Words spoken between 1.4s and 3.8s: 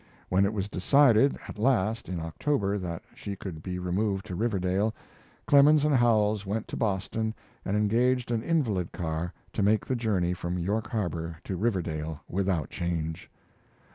at last, in October, that she could be